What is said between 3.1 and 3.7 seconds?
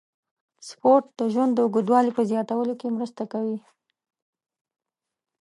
کوي.